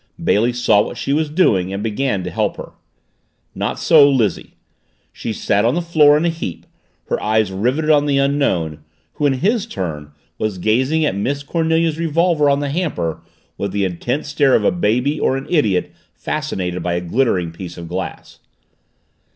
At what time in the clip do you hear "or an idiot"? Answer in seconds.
15.19-15.91